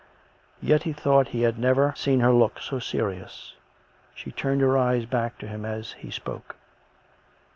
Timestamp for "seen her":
1.95-2.31